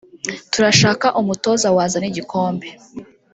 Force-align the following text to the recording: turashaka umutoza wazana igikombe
turashaka 0.51 1.07
umutoza 1.21 1.67
wazana 1.75 2.07
igikombe 2.11 2.67